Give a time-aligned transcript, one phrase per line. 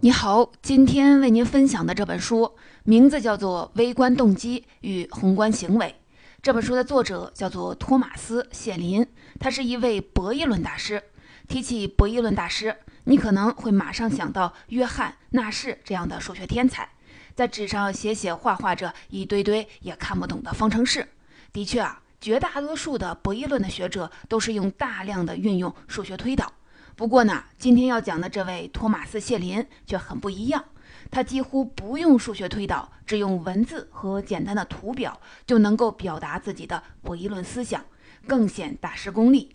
[0.00, 2.54] 你好，今天为您分享的这本书
[2.84, 5.86] 名字叫做《微观动机与宏观行为》。
[6.40, 9.04] 这本书的作者叫做托马斯·谢林，
[9.40, 11.02] 他是一位博弈论大师。
[11.48, 16.88] 提起博弈论大师，你可能会马上想到约翰·纳什这样的数学天才，
[17.34, 21.08] 在纸上写写画画着一堆堆也看不懂的方程式。
[21.52, 26.52] 的确啊，绝大多数的博弈论的学者都是用大量的运用数学推导。
[26.98, 30.64] 不过呢，今天要讲的这位托马斯·谢林却很不一样，
[31.12, 37.84] 他几乎不用数学推导，只用文字和简单的图表就能够表达自己的博弈论思想，
[38.26, 39.54] 更显大师功力。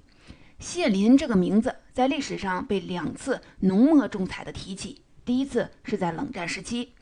[0.58, 6.94] 谢林这个名字在历史上被两次浓墨重彩的提起，第一次是在冷战时期。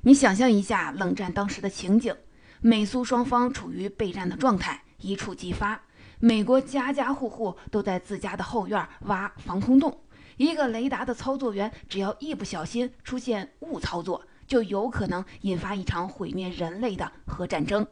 [0.00, 2.16] 你想象一下冷战当时的情景，
[2.62, 5.82] 美苏双方处于备战的状态，一触即发。
[6.22, 10.00] 美国家家户户都在自家的后院挖防空洞，
[10.36, 17.86] 一个雷达的操作员只要一不小心出现误操作，就有可能引发一场毁灭人类的核战争。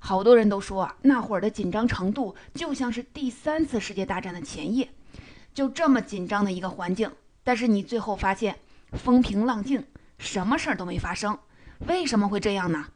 [0.00, 4.90] 好多人都说啊那会儿的紧张程度就像是第三次世界大战的前夜，
[5.54, 7.08] 就这么紧张的一个环境，
[7.44, 8.56] 但是你最后发现
[8.94, 9.86] 风平浪静，
[10.18, 11.38] 什么事儿都没发生。
[11.86, 12.88] 为什么会这样呢？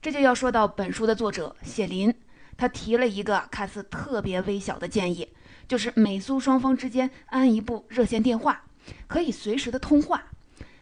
[0.00, 2.14] 这就要说到本书的作者谢林。
[2.56, 5.28] 他提了一个看似特别微小的建议，
[5.66, 8.62] 就是美苏双方之间安一部热线电话，
[9.06, 10.22] 可以随时的通话。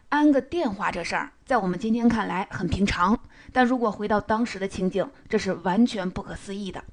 [0.08, 3.18] 安个电话这事儿，在我们今天看来很平常，
[3.50, 6.84] 但如果回到当时的情景，这是完全不可思议的。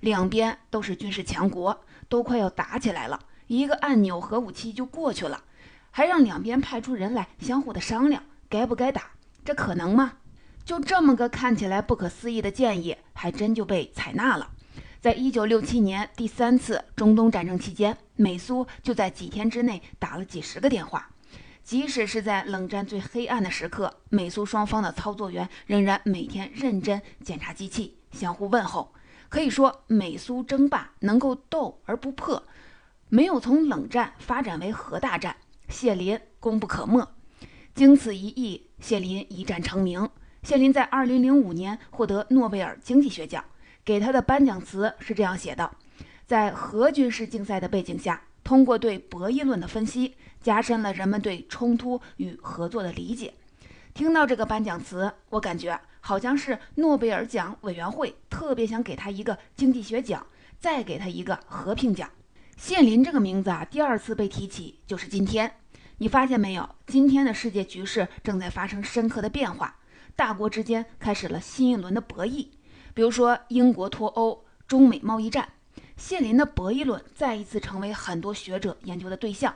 [0.00, 5.42] 两边都是军事强国，都快要打起来了，一个按钮核武器就过去了，
[5.90, 9.02] 还让两边派出人来相互的商量该不该打，
[9.42, 10.12] 这可能吗？
[10.66, 14.50] 就这么个看起来不可思议的建议，还真就被采纳了。
[15.00, 21.08] 在一九六七年第三次中东战争期间，美苏就在几天之内打了几十个电话。
[21.62, 28.92] 即使是在冷战最黑暗的时刻，美苏双方的操作员仍然每天认真检查机器，相互问候。
[29.28, 32.42] 可以说，美苏争霸能够斗而不破，
[33.08, 35.36] 没有从冷战发展为核大战，
[35.68, 37.08] 谢林功不可没。
[37.72, 40.08] 经此一役，谢林一战成名。
[40.46, 43.44] 谢林在2005年获得诺贝尔经济学奖，
[43.84, 45.68] 给他的颁奖词是这样写的：
[46.24, 53.34] 在核军事竞赛的背景下，通过对博弈论的分析，加深了人们对冲突与合作的理解。
[53.92, 60.24] 听到这个颁奖词，我感觉好像是诺贝尔奖委员会特别想给他一个经济学奖，
[60.60, 62.08] 再给他一个和平奖。
[62.56, 65.50] 谢林这个名字啊，第二次被提起就是今天。
[65.98, 66.68] 你发现没有？
[66.86, 69.74] 今天的世界局势正在发生深刻的变化。
[70.16, 72.48] 大国之间开始了新一轮的博弈，
[72.94, 75.50] 比如说英国脱欧、中美贸易战。
[75.98, 79.54] 谢林的博弈论再一次成为很多学者研究的对象。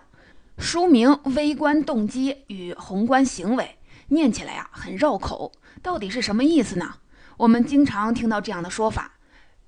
[0.59, 3.65] 书名《微观动机与宏观行为》，
[4.09, 5.51] 念起来呀很绕口，
[5.83, 6.97] 到底是什么意思呢？
[7.39, 9.15] 我们经常听到这样的说法：“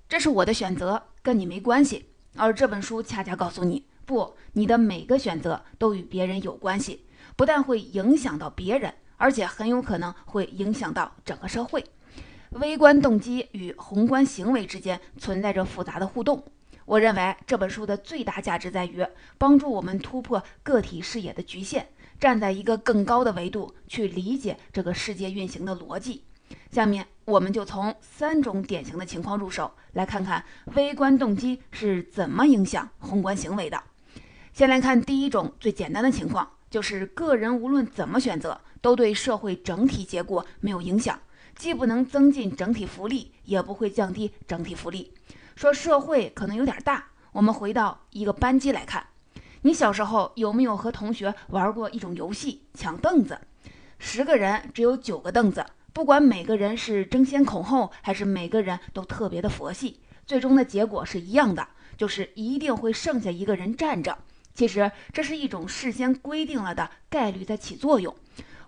[0.06, 8.94] 这是我的选择，跟你没关系。”而这本书恰恰告诉你，不，你的每个选择都与别人有关系，不但会影响到别人。
[9.22, 11.84] 而且很有可能会影响到整个社会。
[12.50, 16.44] 微观动机与宏观行为之间存在着复杂的互动。
[16.84, 19.06] 我认为这本书的最大价值在于
[19.38, 21.86] 帮助我们突破个体视野的局限，
[22.18, 26.24] 站在一个更高的维度去理解这个世界运行的逻辑。
[26.72, 30.44] 下面我们就从三种典型的情况入手，来看看
[30.74, 33.80] 微观动机是怎么影响宏观行为的。
[34.52, 38.60] 先来看第一种最简单的情况，就是个人无论怎么选择。
[38.82, 41.18] 都对社会整体结果没有影响，
[41.56, 45.14] 既不能增进整体福利，也不会降低整体福利。
[45.56, 49.06] 说社会可能有点大，我们回到一个班级来看，
[49.62, 53.38] 你小时候有没有和同学玩过一种游戏——抢凳子？
[53.98, 64.18] 十个人只有九个凳子，不管每个人是争先恐后，还是每个人都特别的佛系，最终的结果是一样的，就是一定会剩下一个人站着。
[64.54, 68.14] 其实这是一种事先规定了的概率在起作用。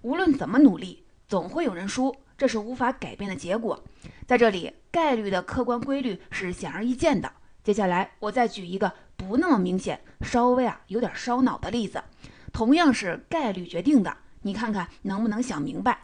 [0.04, 3.82] 无论怎么努力，总会有人输，这是无法改变的结果。
[4.26, 7.32] 在这里，概率的客观规律是显而易见的。
[7.62, 12.04] 接下来，我再举一个不那么明显、稍微啊有点烧脑的例子，
[12.52, 15.98] 同样是概率决定的，你看看能不能想明白？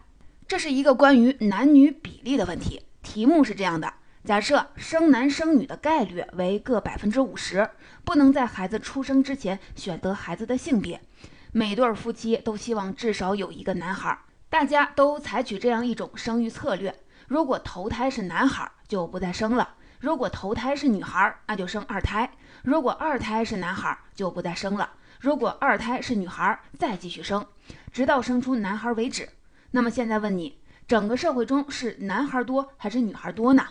[0.49, 2.81] 这是一个关于男女比例的问题。
[3.03, 3.93] 题目是这样的：
[4.25, 7.69] 假设生男生女的概率为各百分之五十，
[8.03, 11.03] 不能在孩子出生之前选择孩子的性别。
[11.53, 14.17] 每对夫妻都希望至少有一个男孩，
[14.49, 16.95] 大家都采取这样一种生育策略：
[17.27, 19.67] 如果头胎是男孩，就不再生了；
[19.99, 22.29] 如果头胎是女孩，那就生二胎；
[22.63, 27.45] 如果二胎是男孩，就不再生了；如果二胎是女孩，再继续生，
[27.91, 29.29] 直到生出男孩为止。
[29.73, 33.67] 那么现在问你，整个社会中是男孩多还是女孩多呢？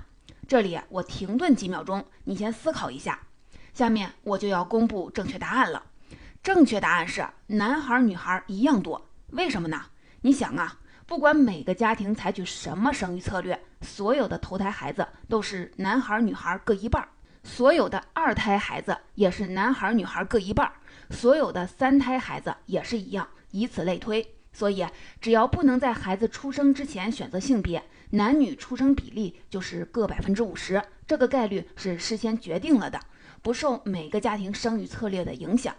[0.50, 3.22] 这里我停顿几秒钟，你先思考一下。
[3.74, 5.84] 下面我就要公布正确答案了。
[6.42, 9.10] 正确答案是男孩女孩一样多。
[9.32, 9.82] 为什么呢？
[10.22, 17.10] 你想啊，不管每个家庭采取什么生育策略，所有的头胎孩子都是男孩女孩各一半儿，
[17.44, 20.74] 所有的二胎孩子也是男孩女孩各一半儿，
[21.10, 24.26] 所有的三胎孩子也是一样，以此类推。
[24.52, 24.86] 所以，
[25.22, 33.00] 只要不能在孩子出生之前选择性别，男女出生比例就是各百分之五十，这个概率是事先决定了的，
[33.44, 35.76] 不受每个家庭生育策略的影响。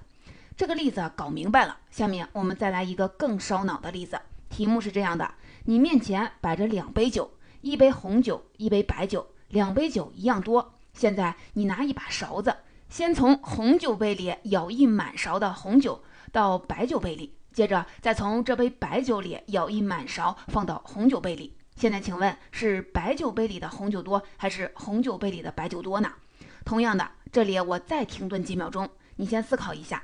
[0.60, 4.20] 这个例子搞明白了，下面我们再来一个更烧脑的例子。
[4.50, 5.32] 题目是这样的：
[5.64, 10.74] 你面前摆着两杯酒，一杯红酒，一杯白酒，两杯酒一样多。
[10.92, 12.54] 现在你拿一把勺子，
[12.90, 17.34] 先从红酒杯里舀一满勺的红酒到白酒杯里。
[17.54, 21.56] 接着再从这杯白酒里舀一满勺放到红酒杯里。
[21.76, 26.12] 现在请问是白酒杯里的红酒多还是红酒杯里的白酒多呢？
[26.66, 28.86] 同样的，这里我再停顿几秒钟，
[29.16, 30.02] 你先思考一下。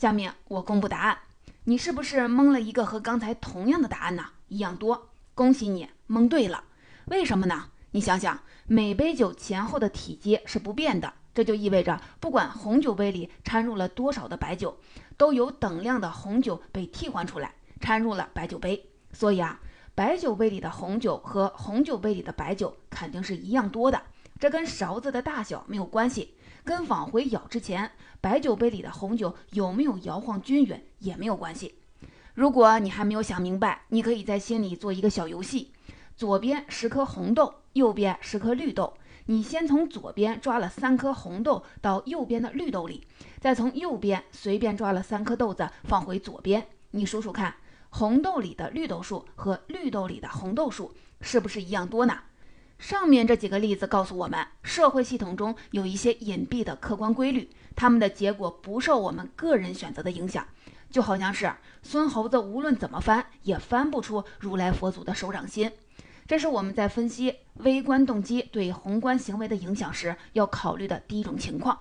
[0.00, 1.18] 下面我公布答案，
[1.64, 4.24] 你是不是蒙了一个和刚才同样的答案呢？
[4.48, 6.64] 一样多，恭喜你蒙对了。
[7.08, 7.66] 为什么呢？
[7.90, 11.12] 你想想，每杯酒前后的体积是不变的。
[11.34, 14.74] 这就意味着，不管红酒杯里掺入了多少的白酒，
[15.18, 18.82] 都有等量的红酒被替换出来，掺入了白酒杯。
[19.12, 19.60] 所以啊，
[19.94, 24.00] 白酒杯里的红酒和红酒杯里的白酒肯定是一样多的。
[24.38, 31.74] 这跟勺子的大小没有关系，跟往回舀之前白酒杯里的红酒有没有摇晃均匀也没有关系。
[32.34, 35.72] 如果你还没有想明白，你可以在心里做一个小游戏：
[36.16, 38.94] 左边十颗红豆，右边十颗绿豆。
[39.26, 43.06] 你先从左边抓了三颗红豆到右边的绿豆里，
[43.38, 46.66] 再从右边随便抓了三颗豆子放回左边。
[46.90, 47.54] 你数数看，
[47.90, 52.18] 红豆里的绿豆数和绿豆里的红豆数是不是一样多呢？
[52.80, 60.46] 上面这几个例子告诉我们，社会系统中有一些隐蔽的客观规律，它们的结果不受我们个人选择的影响。
[60.90, 65.70] 就好像是孙猴子无论怎么翻，也翻不出如来佛祖的手掌心。
[66.26, 71.78] 这是我们在分析微观动机对宏观行为的影响时要考虑的第一种情况。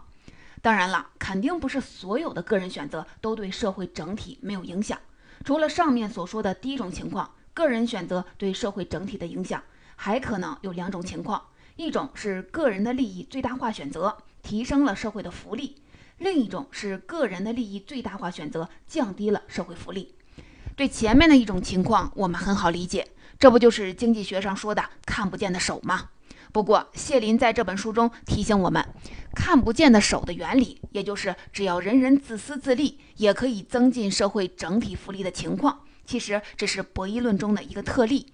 [0.62, 5.00] 当然了，肯定不是所有的个人选择都对社会整体没有影响。
[5.46, 9.64] 除了上面所说的第一种情况，个人选择对社会整体的影响
[10.02, 11.42] 还可能有两种情况：
[11.76, 15.76] 一种是个人的利益最大化选择提升了社会的福利；
[16.20, 20.16] 另一种是个人的利益最大化选择降低了社会福利。
[20.78, 23.06] 对前面的一种情况，我们很好理解。
[23.38, 26.10] 这不就是经济学上说的看不见的手吗？
[26.54, 28.82] 不过谢林在这本书中提醒我们，
[29.36, 38.28] 看不见的手的原理，也就是只要人人自私自利，也可以增进社会整体福利的情况，其实只是博弈论中的一个特例。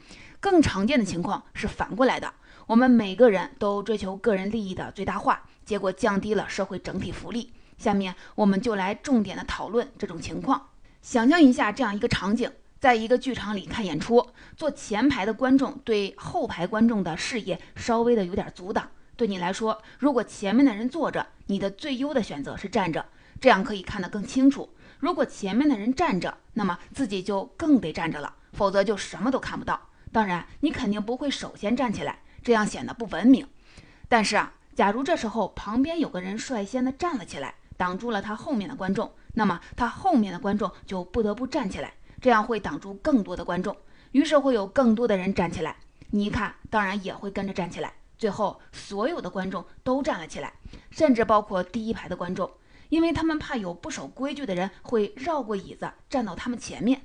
[0.45, 2.31] 更常见的情况是反过来的，
[2.67, 7.51] 我们每个人都追求个人利益的最大化，结果降低了社会整体福利。
[7.79, 10.69] 下面我们就来重点的讨论这种情况。
[11.01, 12.51] 想象一下这样一个场景。
[12.79, 14.23] 在一个剧场里看演出，
[14.55, 18.87] 坐前排的观众对后排观众的视野稍微的有点阻挡。
[19.15, 23.03] 对你来说，如果前面的人坐着，你的最优的选择是站着，
[23.41, 24.69] 这样可以看得更清楚。
[24.99, 29.81] 如果前面的人站着，那么自己就更得站着了，否则就什么都看不到。
[30.15, 33.45] 当然，你肯定不会首先站起来，这样显得不文明。
[34.07, 41.95] 但是啊，假如这时候旁边有个人率先的站了起来，挡住了他后面的观众，那么他后面的观众就不得不站起来。
[42.21, 43.75] 这样会挡住更多的观众，
[44.13, 45.75] 于是会有更多的人站起来。
[46.11, 47.91] 你一看，当然也会跟着站起来。
[48.17, 50.53] 最后，所有的观众都站了起来，
[50.91, 52.49] 甚至包括第一排的观众，
[52.87, 57.01] 因为他们怕有不守规矩的人会绕过椅子站到他们前面。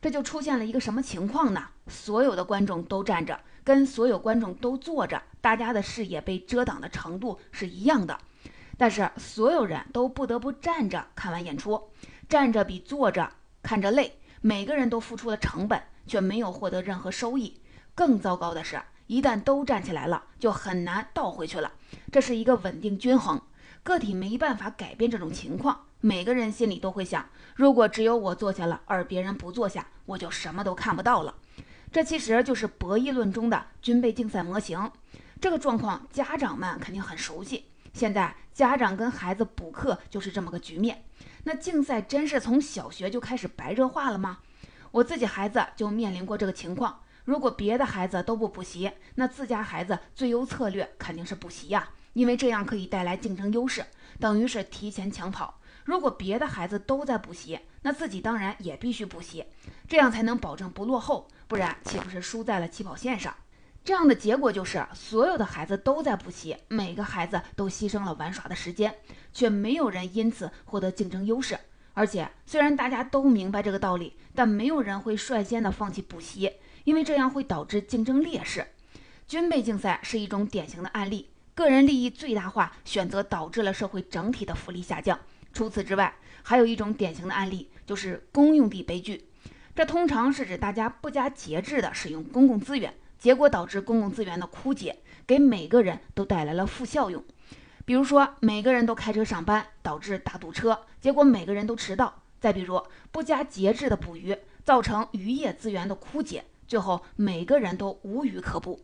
[0.00, 1.68] 这就出现了一个什么情况呢？
[1.88, 8.18] 所有的观众都站着，跟所有观众都坐着，大家的视野被遮挡的程度是一样的。
[8.76, 11.90] 但是所有人都不得不站着看完演出，
[12.28, 13.28] 站着比坐着
[13.62, 14.20] 看着累。
[14.40, 17.60] 每个人都付出了成本，却没有获得任何收益。
[17.96, 21.72] 更糟糕的是，一旦都站起来了，就很难倒回去了。
[22.12, 23.42] 这是一个稳定均衡，
[23.82, 25.86] 个体没办法改变这种情况。
[26.00, 31.34] 每个人心里都会想：如果只有我坐下了，而别人不坐下，我就什么都看不到了。
[31.90, 34.90] 这其实就是博弈论中的军备竞赛模型。
[35.40, 37.64] 这个状况，家长们肯定很熟悉。
[37.92, 41.04] 现在家长跟孩子补课就是这么个局面。
[41.44, 44.38] 那竞赛真是从小学就开始白热化了吗？
[44.92, 47.00] 我自己孩子就面临过这个情况。
[47.24, 53.84] 如果别的孩子都不补习，那自家孩子最优策略肯定是补习呀，因为这样可以带来竞争优势，
[54.20, 55.58] 等于是提前抢跑。
[55.88, 59.46] 如果别的孩子都在补习，那自己当然也必须补习，
[59.88, 63.34] 这样才能保证不落后，不然岂不是输在了起跑线上？
[63.82, 68.94] 这样的结果就是，所有的孩子都在补习，每个孩子都牺牲了玩耍的时间，
[69.32, 71.58] 却没有人因此获得竞争优势。
[71.94, 76.52] 而且，虽然大家都明白这个道理，但没有人会率先的放弃补习，
[76.84, 78.66] 因为这样会导致竞争劣势。
[79.26, 85.18] 军备竞赛是一种典型的案例，个人利益最大化选择导致了社会整体的福利下降。
[85.52, 89.24] 除此之外，还有一种典型的案例就是公用地悲剧，
[89.74, 92.94] 这通常是指大家不加节制的使用公共资源。
[93.18, 97.24] 结果导致公共资源的枯竭，给每个人都带来了负效用。
[97.84, 102.22] 比如说，每个人都开车上班，导致大堵车，结果每个人都迟到。
[102.38, 108.78] 再比如，不加节制的捕鱼，造成渔业资源的枯竭，最后每个人都无鱼可捕。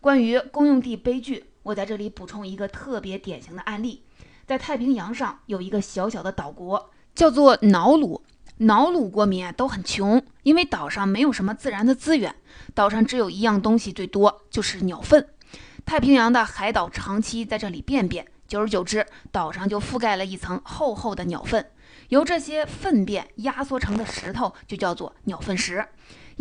[0.00, 4.04] 关于公用地悲剧，我在这里补充一个特别典型的案例：
[4.46, 8.22] 在太平洋上有一个小小的岛国，叫做瑙鲁。
[8.58, 12.34] 瑙鲁国民都很穷，因为岛上没有什么自然的资源，
[12.74, 15.26] 岛上只有一样东西最多，就是鸟粪。
[15.84, 21.70] 太平洋的海岛长期在这里便便，久而久之，岛上就覆盖了一层厚厚的鸟粪。
[22.08, 25.84] 由这些粪便压缩成的石头就叫做鸟粪石。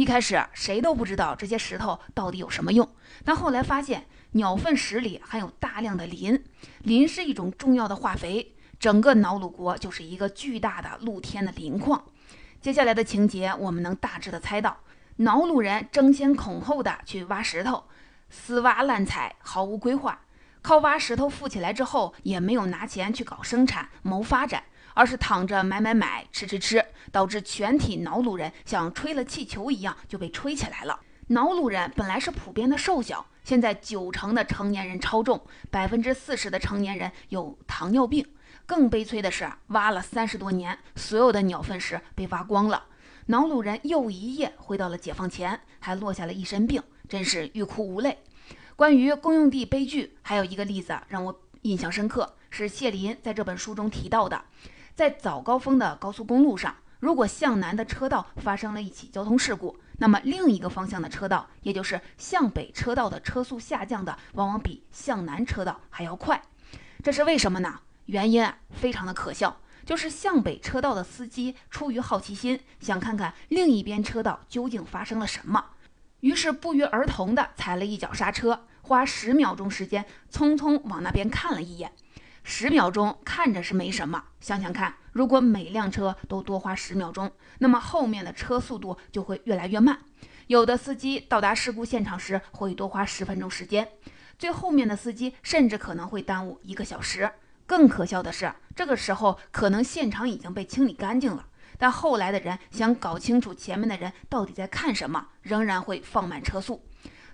[0.02, 2.90] 一开始谁都不知道这些石头到底有什么用，
[3.24, 6.44] 但后来发现鸟粪石里含有大量的磷，
[6.80, 8.56] 磷是一种重要的化肥。
[8.80, 12.04] 整个瑙鲁国就是一个巨大的露天的磷矿。
[12.60, 14.76] 接下来的情节，我们能大致的猜到，
[15.18, 17.84] 瑙鲁人争先恐后的去挖石头，
[18.32, 20.22] 死挖滥采，毫无规划，
[20.64, 31.00] 靠挖石头富起来之后，也没有拿钱去搞生产谋发展，而是躺着买买买，吃吃吃，导致全体瑙鲁人像吹了气球一样就被吹起来了。
[31.28, 38.26] 瑙鲁人本来是普遍的瘦小，现在九成的成年人超重，百分之四十的成年人有糖尿病。
[38.66, 42.86] 更悲催的是，挖了三十多年，所有的鸟粪石被挖光了。
[43.28, 48.18] 瑙鲁人又一夜回到了解放前，还落下了一身病，真是欲哭无泪。
[48.76, 54.44] 关于公用地悲剧，还有一个例子让我印象深刻，是谢林在这本书中提到的：
[55.02, 66.40] 在早高峰的高速公路上，如果向南的车道发生了一起交通事故，那么另一个方向的车道，也就是向北车道的车速下降的，往往比向南车道还要快。
[67.02, 67.80] 这是为什么呢？
[68.06, 75.66] 原因啊，非常的可笑，就是向北车道的司机出于好奇心，想看看另一边车道究竟发生了什么，
[76.20, 81.92] 于是不约而同的踩了一脚刹车，花十秒钟时间，匆匆往那边看了一眼。
[82.44, 90.00] 十秒钟看着是没什么，想想看，如果每辆车都多花十秒钟，那么后面的车速度就会越来越慢。
[90.48, 93.88] 有的司机到达事故现场时会多花十分钟时间，
[94.38, 97.32] 最后面的司机甚至可能会耽误一个小时。
[97.66, 106.84] 更可笑的是，这个时候可能现场已经被清理干净了，但后来的人想搞清楚前面的人到底在看什么，仍然会放慢车速。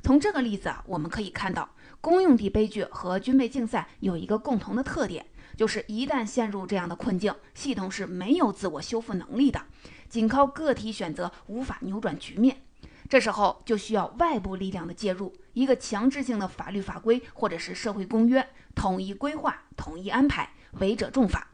[0.04, 1.68] 从这个例子啊，我们可以看到，
[2.02, 5.26] 公用地悲剧和军备竞赛有一个共同的特点，
[5.56, 9.62] 就是一旦陷入这样的困境，系统是没有自我修复能力的，
[10.08, 12.62] 仅靠个体选择无法扭转局面。
[13.10, 20.50] 这时候就需要外部力量的介入，一个强制性的法律法规或者是社会公约，统一规划、统一安排，
[20.80, 21.48] 违者重罚。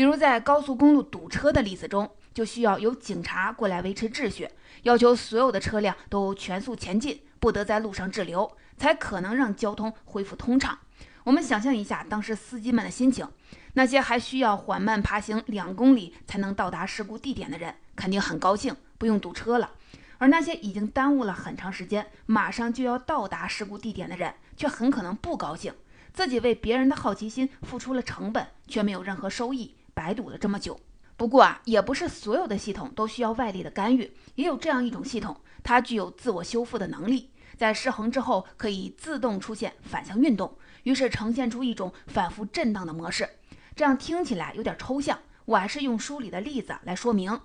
[0.00, 4.48] 比如在高速公路堵车的例子中，就需要有警察过来维持秩序，
[4.84, 10.78] 要求所有的车辆都全速前进，不得在路上滞留，才可能让交通恢复通畅。
[11.24, 13.28] 我们想象一下当时司机们的心情，
[13.74, 19.72] 那些还需要缓慢爬行两公里才能到达事故地点的人，肯定很高兴，不用堵车了。
[20.16, 25.74] 而那些已经耽误了很长时间，马上就要到达事故地点的人，却很可能不高兴，
[26.14, 30.78] 自己为别人的好奇心付出了成本，却没有任何收益，白堵了这么久。
[31.16, 43.28] 不过啊，也不是所有的系统都需要外力的干预，也有这样一种系统，它具有自我修复的能力，在失衡之后可以自动出现反向运动，于是呈现出一种反复震荡的模式。
[43.76, 47.38] 这样听起来有点抽象，我还是用书里的例子来说明：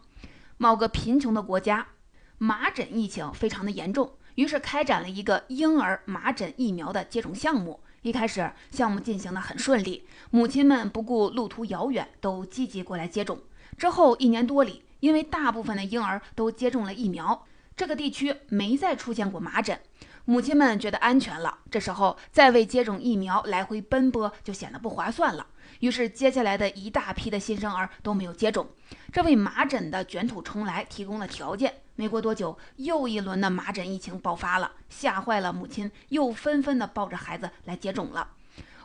[0.57, 1.87] 某个贫穷的国家。
[2.37, 7.79] 麻疹疫情非常的严重，于是开展了一个婴儿麻疹疫苗的接种项目。
[8.05, 13.39] 一开始项目进行的很顺利，母亲们不顾路途遥远，都积极过来接种。
[13.79, 19.79] 之后一年多里，因为大部分的婴儿都接种了疫苗，这个地区没再出现过麻疹，
[20.25, 21.57] 母亲们觉得安全了。
[21.71, 25.47] 这时候再为接种疫苗来回奔波，就显得不划算了。
[25.79, 28.67] 于是，接下来的一大批的新生儿都没有接种，
[29.11, 31.73] 这为麻疹的卷土重来提供了条件。
[31.95, 38.29] 没过多久，又一轮的麻疹疫情爆发了，吓坏了母亲，又纷纷的抱着孩子来接种了。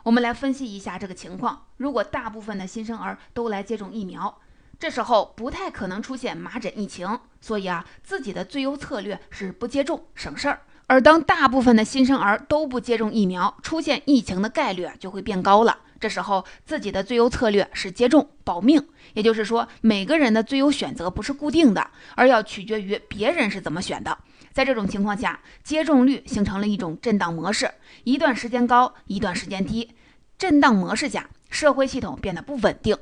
[0.03, 1.65] 我们来分析一下这个情况。
[1.77, 4.39] 如果大部分的新生儿都来接种疫苗，
[4.79, 10.61] 这时候不太可能出现麻疹疫情，所以啊，自己的最优策略是不接种，省事儿。
[10.87, 15.77] 而当大部分的新生儿都不接种疫苗，出现疫情的概率就会变高了。
[16.01, 24.17] 这时候自己的最优策略是接种保命，也就是说，每个人的最优选择不是固定的，而要取决于别人是怎么选的。
[24.51, 27.71] 在这种情况下，接种率形成了一种震荡模式，
[28.03, 29.91] 一段时间高，一段时间低。
[30.39, 32.97] 震荡模式下，社会系统变得不稳定。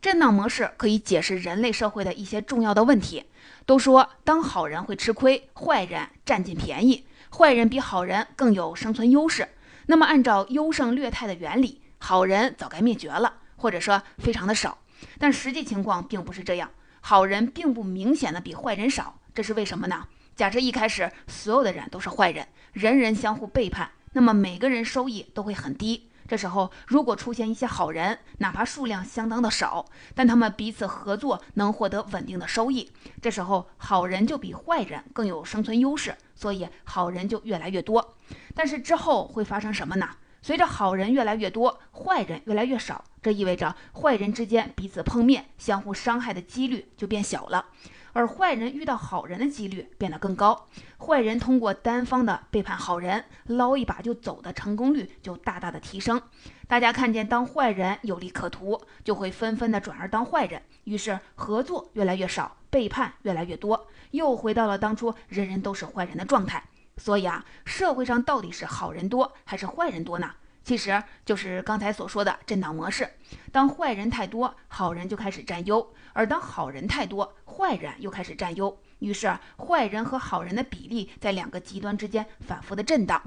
[0.00, 3.24] 震荡模式可以解释人类社会的一些重要的问题。
[3.66, 7.04] 都说当好人会吃亏，坏人占尽便宜，
[7.36, 9.48] 坏人比好人更有生存优势。
[9.86, 14.78] 那么，按照优胜劣汰的原理，好人早该灭绝了，或者说非常的少。
[15.18, 19.18] 但实际情况并不是这样，好人并不明显的比坏人少。
[19.34, 20.06] 这是为什么呢？
[20.34, 26.10] 假设一开始所有的人都是坏人，人人相互背叛，那么每个人收益都会很低。
[26.28, 32.90] 这时候如果出现一些好人，哪怕数量相当的少，但他们彼此合作能获得稳定的收益，
[33.22, 38.16] 这时候好人就比坏人更有生存优势，所以好人就越来越多。
[38.54, 40.08] 但是之后会发生什么呢？
[40.42, 47.66] 随着好人越来越多，坏人越来越少，这意味着坏人之间彼此碰面、相互伤害的几率就变小了。
[48.12, 56.22] 而坏人遇到好人的几率变得更高，坏人通过单方的背叛好人捞一把就走的成功率就大大的提升。
[56.66, 66.64] 大家看见当坏人有利可图，就会纷纷的转而当坏人，于是合作越来越少，背叛越来越多，又回到了当初人人都是坏人的状态。
[66.96, 70.30] 所以啊，社会上到底是好人多还是坏人多呢？
[70.64, 73.08] 其实就是刚才所说的震荡模式，
[73.52, 75.80] 当坏人太多，好人就开始占优；
[76.12, 78.76] 而当好人太多，坏人又开始占优。
[78.98, 83.22] 于是，坏人和好人的比例在两个极端之间反复的震荡。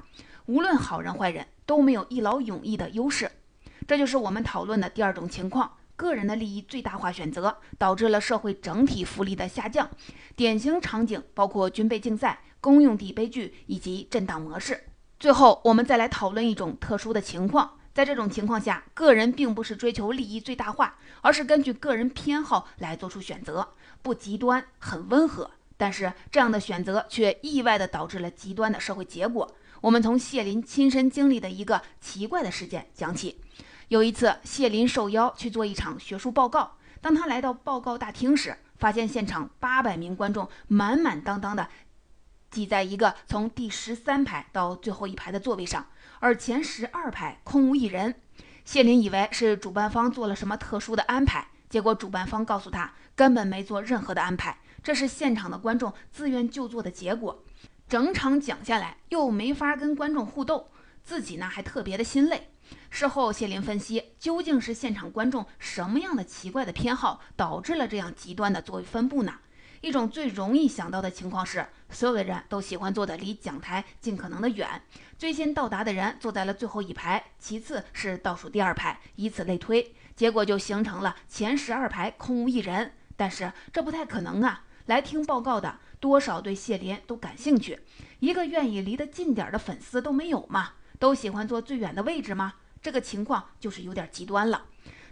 [0.46, 3.30] 无论好人坏人，都没有一劳永逸的优势。
[3.86, 9.86] 这就是我们讨论的第二种情况：个人的利益最大化选择，导致了社会整体福利的下降。
[10.34, 14.84] 典型场景包括军备竞赛、公用地悲剧以及震荡模式。
[15.18, 17.78] 最后，我们再来讨论一种特殊的情况。
[17.92, 25.50] 在这种情况下，个人并不是追求利益最大化，而是根据个人偏好来做出选择，不极端，很温和。
[25.76, 29.54] 但是这样的选择却意外地导致了极端的社会结果。
[29.82, 33.38] 我们从谢林亲身经历的一个奇怪的事件讲起。
[33.90, 36.76] 有一次，谢林受邀去做一场学术报告。
[37.00, 41.66] 当他来到报告大厅时，发现现场八百名观众满满当当的。
[42.52, 45.84] 挤在一个从第十三排到最后一排的座位上，
[46.20, 48.14] 而前十二排空无一人。
[48.64, 57.42] 谢林以为是主办方做了什么特殊的安排，结果主办方告诉他根本没做任何的安排，这是现场的观众自愿就坐的结果。
[57.88, 60.68] 整场讲下来又没法跟观众互动，
[61.02, 62.52] 自己呢还特别的心累。
[62.90, 69.34] 事后谢林分析，究竟是现场观众什么样的奇怪的偏好导致了这样极端的座位分布呢？
[69.80, 74.82] 一种最容易想到的情况是，所有的人都喜欢坐的离讲台尽可能的远，
[75.16, 82.92] 最先到达的人坐在了最后一排，其次是倒数第二排，以此类推，结果就形成了前十二排空无一人。
[83.16, 84.64] 但是这不太可能啊！
[84.86, 87.80] 来听报告的多少对谢林都感兴趣，
[88.18, 90.72] 一个愿意离得近点的粉丝都没有吗？
[90.98, 92.54] 都喜欢坐最远的位置吗？
[92.82, 94.64] 这个情况就是有点极端了。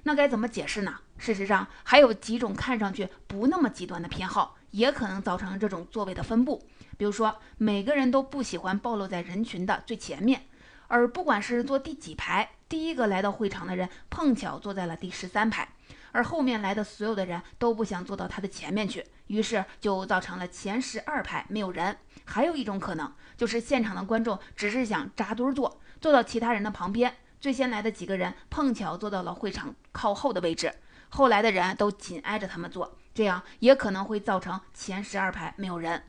[0.05, 1.01] 那该怎么解释呢？
[1.19, 4.57] 事实上，还有几种看上去不那么极端的偏好。
[4.71, 6.63] 也可能造成这种座位的分布，
[6.99, 10.43] 比如说每个人都不喜欢暴露在人群的最前面，
[10.89, 15.67] 而不管是坐第几排，第一个来到会场的人碰巧坐在了第十三排，
[16.13, 21.97] 而后面来的所有的人都不想坐到他的前面去，于是就造成了前十二排没有人。
[22.27, 30.75] 还有一种可能就是现场的观众只是想扎堆坐，坐到其他人的旁边，最先来的几个人碰巧坐到了会场靠后的位置，
[31.09, 32.97] 后来的人都紧挨着他们坐。
[33.15, 36.05] 这样也可能会造成前十二排没有人。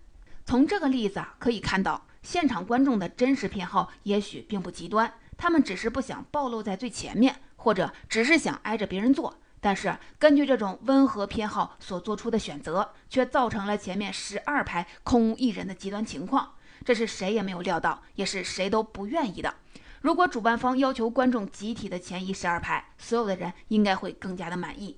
[0.45, 9.35] 从这个例子可以看到，现场观众的真实偏好也许并不极端，他们只是不想暴露在最前面，或者只是想挨着别人坐。
[9.61, 16.53] 但是根据这种温和偏好所做出的选择，却造成了前面十二排空无一人的极端情况。
[16.85, 19.53] 这是谁也没有料到，也是谁都不愿意的。
[20.01, 24.97] 如果主办方要求观众集体的前移十二排，所有的人应该会更加的满意。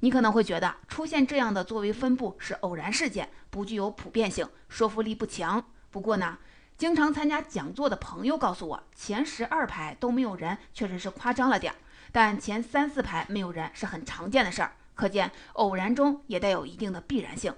[0.00, 5.64] 你可能会觉得出现这样的座位分布是偶然事件，不具有普遍性，说服力不强。
[5.90, 6.38] 不过呢，
[6.76, 11.76] 经常参加讲座的朋友告诉我，前十二排都没有人，确实是夸张了点儿。
[12.10, 17.54] 但前三四排没有人是很常见的事儿，可见偶然中也带有一定的必然性。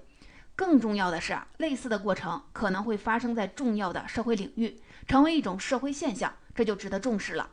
[0.55, 4.79] 更重要的是，类似的过程可能会发生在重要的社会领域，
[5.09, 7.51] 成为一种社会现象，这就值得重视了。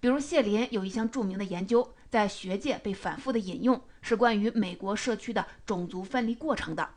[0.00, 6.90] 比如谢林有一项著名的研究，在学界被反复的引用，是关于美国社区的种族分离过程的。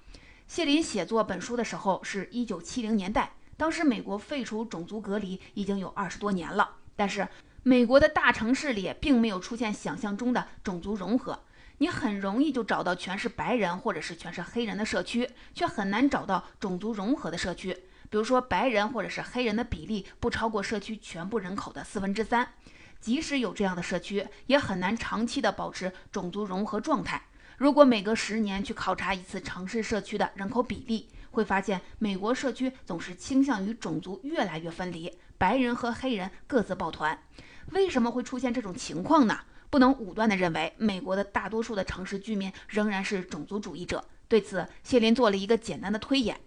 [0.48, 7.28] 谢林写作本书的时候是一九七零年代，当时美国废除种族隔离已经有二十多年了，但是
[7.64, 11.40] 美国的大城市里并没有出现想象中的种族融合。
[11.80, 17.78] 你很容易就找到全是白人或者是全是黑人的社区，却很难找到种族融合的社区。
[18.14, 22.48] 比如说，白人或者是黑人的比例不超过社区全部人口的四分之三。
[23.02, 27.20] 即使有这样的社区，也很难长期的保持种族融合状态。
[27.58, 37.20] 如果每隔十年去考察一次城市社区的人口比例，会发现美国社区总是倾向于种族越来越分离，白人和黑人各自抱团。
[37.72, 39.40] 为什么会出现这种情况呢？
[39.72, 44.06] 不能武断地认为美国的大多数的城市居民仍然是种族主义者。
[44.28, 46.40] 对此，谢林做了一个简单的推演：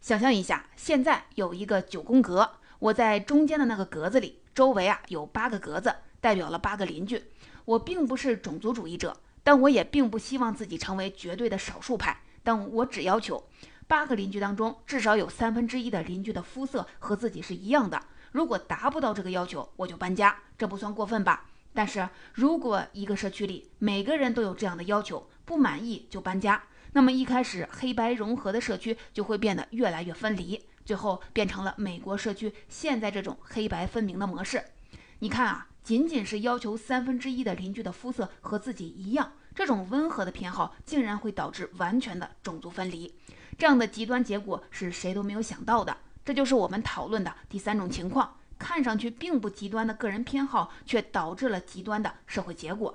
[0.00, 7.22] 想象一下，现在有一个九宫格，我在中间的那个格子里，周围啊有八个格子，代表了八个邻居。
[7.64, 12.22] 我并不是种族主义者，但我也并不希望自己成为绝对的少数派。
[12.42, 13.46] 但我只要求
[13.86, 18.00] 八个邻居当中至少有三分之一的邻居的肤色和自己是一样的。
[18.32, 21.44] 如果达不到这个要求，我就搬家，这不算过分吧？
[21.74, 34.64] 但是如果一个社区里每个人都有这样的要求，不满意就搬家，那么一开始黑白融合的社区就会变得越来越分离，最后变成了美国社区现在这种黑白分明的模式。
[35.18, 43.12] 你看啊，仅仅是要求三分之一的邻居的肤色和自己一样，这种温和的偏好竟然会导致完全的种族分离，
[43.56, 45.96] 这样的极端结果是谁都没有想到的。
[46.24, 48.34] 这就是我们讨论的第三种情况。
[48.58, 52.92] 看上去并不极端的个人偏好，却导致了极端的社会结果。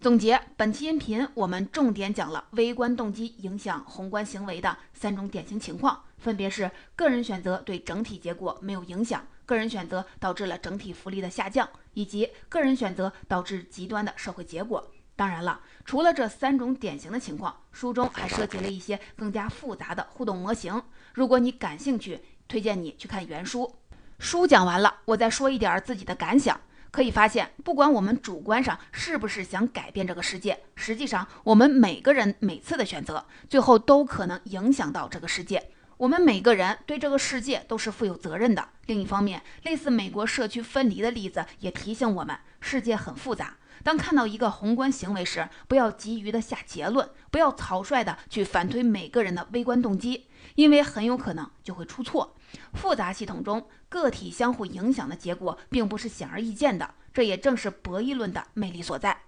[0.00, 14.90] 总结本期音频，我们重点讲了微观动机影响宏观行为的三种典型情况，分别是个人选择对整体结果没有影响，个人选择导致了整体福利的下降，以及个人选择导致极端的社会结果。
[15.14, 20.82] 当然了，除了这三种典型的情况，书中还涉及了一些更加复杂的互动模型。
[21.12, 23.70] 如果你感兴趣，推荐你去看原书。
[24.18, 26.58] 书讲完了，我再说一点自己的感想。
[26.90, 35.70] 可以发现，不管我们主观上是不是想改变这个世界，实际上我们每个人每次的选择，最后都可能影响到这个世界。
[35.96, 38.68] 我们每个人对这个世界都是负有责任的。
[38.86, 43.56] 另一方面，类似美国社区分离的例子也提醒我们，世界很复杂。
[43.82, 52.34] 当看到一个宏观行为时，不要急于的下结论，不要草率的去反推每个人的微观动机，因为很有可能就会出错。
[52.74, 59.18] 复杂系统中，个体相互影响的结果并不是显而易见的，这也正是博弈论的魅力所在。